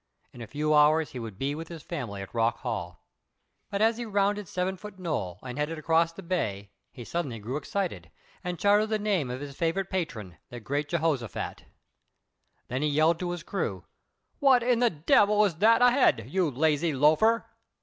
[0.33, 3.05] In a few hours he would be with his family at Rock Hall.
[3.69, 7.55] But as he rounded Seven Foot Knoll and headed across the bay he suddenly grew
[7.55, 8.09] excited,
[8.43, 11.65] and shouted the name of his favorite patron, the great Jehoshaphat.
[12.67, 13.85] Then he yelled to his crew:
[14.39, 17.45] "What in the devil is that ahead, you lazy loafer?"